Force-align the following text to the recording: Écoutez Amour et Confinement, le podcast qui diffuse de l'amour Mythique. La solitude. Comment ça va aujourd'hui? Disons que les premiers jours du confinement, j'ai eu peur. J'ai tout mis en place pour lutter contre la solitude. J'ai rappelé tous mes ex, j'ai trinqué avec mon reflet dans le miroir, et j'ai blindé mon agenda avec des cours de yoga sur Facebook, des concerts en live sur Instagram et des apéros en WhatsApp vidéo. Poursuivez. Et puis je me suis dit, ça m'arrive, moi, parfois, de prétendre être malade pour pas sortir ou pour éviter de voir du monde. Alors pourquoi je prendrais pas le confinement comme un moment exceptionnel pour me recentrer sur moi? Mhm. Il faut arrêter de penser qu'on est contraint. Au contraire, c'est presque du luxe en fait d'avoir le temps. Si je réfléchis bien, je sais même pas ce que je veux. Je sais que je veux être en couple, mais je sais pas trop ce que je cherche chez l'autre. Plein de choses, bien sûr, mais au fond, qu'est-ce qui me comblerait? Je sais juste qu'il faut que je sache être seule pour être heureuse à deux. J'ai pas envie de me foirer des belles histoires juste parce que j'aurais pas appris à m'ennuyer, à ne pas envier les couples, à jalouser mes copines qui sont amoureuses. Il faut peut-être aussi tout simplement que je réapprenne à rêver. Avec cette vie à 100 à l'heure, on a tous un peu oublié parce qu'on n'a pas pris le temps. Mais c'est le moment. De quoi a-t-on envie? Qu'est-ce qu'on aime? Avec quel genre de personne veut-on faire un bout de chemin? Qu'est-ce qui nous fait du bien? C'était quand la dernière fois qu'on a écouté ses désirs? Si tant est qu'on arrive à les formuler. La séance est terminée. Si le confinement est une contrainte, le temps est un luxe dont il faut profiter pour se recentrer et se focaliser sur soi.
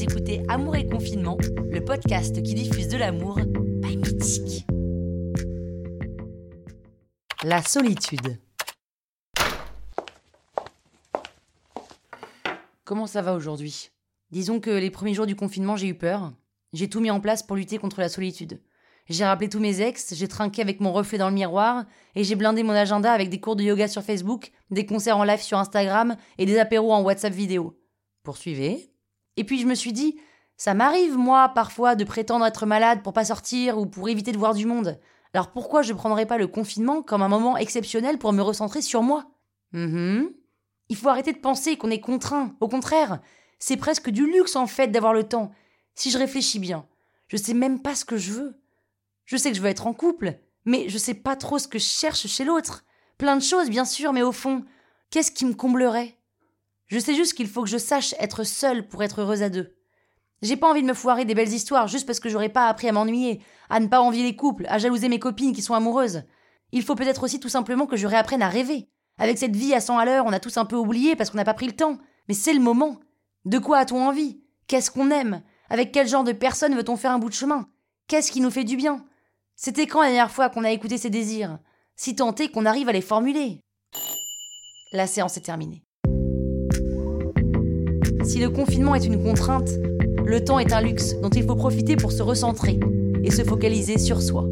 Écoutez 0.00 0.42
Amour 0.48 0.76
et 0.76 0.86
Confinement, 0.86 1.36
le 1.70 1.84
podcast 1.84 2.40
qui 2.42 2.54
diffuse 2.54 2.86
de 2.86 2.96
l'amour 2.96 3.40
Mythique. 3.82 4.64
La 7.42 7.62
solitude. 7.62 8.38
Comment 12.84 13.08
ça 13.08 13.22
va 13.22 13.34
aujourd'hui? 13.34 13.90
Disons 14.30 14.60
que 14.60 14.70
les 14.70 14.90
premiers 14.90 15.14
jours 15.14 15.26
du 15.26 15.34
confinement, 15.34 15.76
j'ai 15.76 15.88
eu 15.88 15.94
peur. 15.94 16.32
J'ai 16.72 16.88
tout 16.88 17.00
mis 17.00 17.10
en 17.10 17.20
place 17.20 17.42
pour 17.42 17.56
lutter 17.56 17.78
contre 17.78 18.00
la 18.00 18.08
solitude. 18.08 18.60
J'ai 19.08 19.24
rappelé 19.24 19.48
tous 19.48 19.60
mes 19.60 19.80
ex, 19.80 20.14
j'ai 20.14 20.28
trinqué 20.28 20.62
avec 20.62 20.78
mon 20.78 20.92
reflet 20.92 21.18
dans 21.18 21.28
le 21.28 21.34
miroir, 21.34 21.86
et 22.14 22.22
j'ai 22.22 22.36
blindé 22.36 22.62
mon 22.62 22.72
agenda 22.72 23.10
avec 23.10 23.30
des 23.30 23.40
cours 23.40 23.56
de 23.56 23.64
yoga 23.64 23.88
sur 23.88 24.02
Facebook, 24.02 24.52
des 24.70 24.86
concerts 24.86 25.18
en 25.18 25.24
live 25.24 25.42
sur 25.42 25.58
Instagram 25.58 26.16
et 26.36 26.46
des 26.46 26.58
apéros 26.58 26.92
en 26.92 27.02
WhatsApp 27.02 27.32
vidéo. 27.32 27.80
Poursuivez. 28.22 28.92
Et 29.38 29.44
puis 29.44 29.60
je 29.60 29.66
me 29.66 29.76
suis 29.76 29.92
dit, 29.92 30.18
ça 30.56 30.74
m'arrive, 30.74 31.16
moi, 31.16 31.50
parfois, 31.50 31.94
de 31.94 32.02
prétendre 32.02 32.44
être 32.44 32.66
malade 32.66 33.04
pour 33.04 33.12
pas 33.12 33.24
sortir 33.24 33.78
ou 33.78 33.86
pour 33.86 34.08
éviter 34.08 34.32
de 34.32 34.38
voir 34.38 34.52
du 34.52 34.66
monde. 34.66 34.98
Alors 35.32 35.52
pourquoi 35.52 35.82
je 35.82 35.92
prendrais 35.92 36.26
pas 36.26 36.38
le 36.38 36.48
confinement 36.48 37.02
comme 37.02 37.22
un 37.22 37.28
moment 37.28 37.56
exceptionnel 37.56 38.18
pour 38.18 38.32
me 38.32 38.42
recentrer 38.42 38.82
sur 38.82 39.02
moi? 39.02 39.30
Mhm. 39.72 40.32
Il 40.88 40.96
faut 40.96 41.08
arrêter 41.08 41.32
de 41.32 41.38
penser 41.38 41.76
qu'on 41.76 41.90
est 41.90 42.00
contraint. 42.00 42.56
Au 42.60 42.66
contraire, 42.66 43.20
c'est 43.60 43.76
presque 43.76 44.10
du 44.10 44.26
luxe 44.26 44.56
en 44.56 44.66
fait 44.66 44.88
d'avoir 44.88 45.14
le 45.14 45.22
temps. 45.22 45.52
Si 45.94 46.10
je 46.10 46.18
réfléchis 46.18 46.58
bien, 46.58 46.86
je 47.28 47.36
sais 47.36 47.54
même 47.54 47.80
pas 47.80 47.94
ce 47.94 48.04
que 48.04 48.16
je 48.16 48.32
veux. 48.32 48.60
Je 49.24 49.36
sais 49.36 49.50
que 49.50 49.56
je 49.56 49.62
veux 49.62 49.68
être 49.68 49.86
en 49.86 49.94
couple, 49.94 50.40
mais 50.64 50.88
je 50.88 50.98
sais 50.98 51.14
pas 51.14 51.36
trop 51.36 51.60
ce 51.60 51.68
que 51.68 51.78
je 51.78 51.84
cherche 51.84 52.26
chez 52.26 52.44
l'autre. 52.44 52.84
Plein 53.18 53.36
de 53.36 53.42
choses, 53.42 53.70
bien 53.70 53.84
sûr, 53.84 54.12
mais 54.12 54.22
au 54.22 54.32
fond, 54.32 54.64
qu'est-ce 55.10 55.30
qui 55.30 55.44
me 55.46 55.54
comblerait? 55.54 56.17
Je 56.88 56.98
sais 56.98 57.14
juste 57.14 57.34
qu'il 57.34 57.48
faut 57.48 57.62
que 57.62 57.68
je 57.68 57.78
sache 57.78 58.14
être 58.18 58.44
seule 58.44 58.88
pour 58.88 59.02
être 59.02 59.20
heureuse 59.20 59.42
à 59.42 59.50
deux. 59.50 59.74
J'ai 60.40 60.56
pas 60.56 60.70
envie 60.70 60.82
de 60.82 60.86
me 60.86 60.94
foirer 60.94 61.24
des 61.24 61.34
belles 61.34 61.52
histoires 61.52 61.88
juste 61.88 62.06
parce 62.06 62.20
que 62.20 62.28
j'aurais 62.28 62.48
pas 62.48 62.68
appris 62.68 62.88
à 62.88 62.92
m'ennuyer, 62.92 63.42
à 63.68 63.80
ne 63.80 63.88
pas 63.88 64.00
envier 64.00 64.22
les 64.22 64.36
couples, 64.36 64.66
à 64.68 64.78
jalouser 64.78 65.08
mes 65.08 65.18
copines 65.18 65.52
qui 65.52 65.62
sont 65.62 65.74
amoureuses. 65.74 66.22
Il 66.72 66.82
faut 66.82 66.94
peut-être 66.94 67.24
aussi 67.24 67.40
tout 67.40 67.48
simplement 67.48 67.86
que 67.86 67.96
je 67.96 68.06
réapprenne 68.06 68.42
à 68.42 68.48
rêver. 68.48 68.88
Avec 69.18 69.36
cette 69.36 69.56
vie 69.56 69.74
à 69.74 69.80
100 69.80 69.98
à 69.98 70.04
l'heure, 70.04 70.26
on 70.26 70.32
a 70.32 70.40
tous 70.40 70.56
un 70.56 70.64
peu 70.64 70.76
oublié 70.76 71.16
parce 71.16 71.30
qu'on 71.30 71.38
n'a 71.38 71.44
pas 71.44 71.54
pris 71.54 71.66
le 71.66 71.76
temps. 71.76 71.98
Mais 72.28 72.34
c'est 72.34 72.54
le 72.54 72.60
moment. 72.60 73.00
De 73.44 73.58
quoi 73.58 73.78
a-t-on 73.78 74.06
envie? 74.06 74.40
Qu'est-ce 74.68 74.90
qu'on 74.90 75.10
aime? 75.10 75.42
Avec 75.70 75.92
quel 75.92 76.06
genre 76.06 76.24
de 76.24 76.32
personne 76.32 76.76
veut-on 76.76 76.96
faire 76.96 77.12
un 77.12 77.18
bout 77.18 77.30
de 77.30 77.34
chemin? 77.34 77.68
Qu'est-ce 78.06 78.30
qui 78.30 78.40
nous 78.40 78.50
fait 78.50 78.64
du 78.64 78.76
bien? 78.76 79.04
C'était 79.56 79.86
quand 79.86 80.00
la 80.00 80.08
dernière 80.08 80.30
fois 80.30 80.50
qu'on 80.50 80.64
a 80.64 80.70
écouté 80.70 80.98
ses 80.98 81.10
désirs? 81.10 81.58
Si 81.96 82.14
tant 82.14 82.34
est 82.36 82.48
qu'on 82.48 82.64
arrive 82.64 82.88
à 82.88 82.92
les 82.92 83.00
formuler. 83.00 83.60
La 84.92 85.06
séance 85.06 85.36
est 85.36 85.42
terminée. 85.42 85.82
Si 88.28 88.40
le 88.40 88.50
confinement 88.50 88.94
est 88.94 89.06
une 89.06 89.22
contrainte, 89.22 89.70
le 90.26 90.44
temps 90.44 90.58
est 90.58 90.74
un 90.74 90.82
luxe 90.82 91.14
dont 91.22 91.30
il 91.30 91.44
faut 91.44 91.56
profiter 91.56 91.96
pour 91.96 92.12
se 92.12 92.22
recentrer 92.22 92.78
et 93.24 93.30
se 93.30 93.42
focaliser 93.42 93.96
sur 93.96 94.20
soi. 94.20 94.44